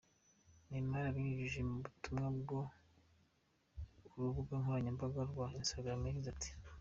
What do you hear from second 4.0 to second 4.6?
ku rubuga